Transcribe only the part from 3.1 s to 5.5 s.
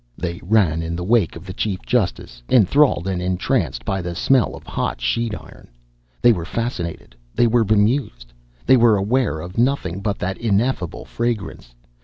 entranced by the smell of hot sheet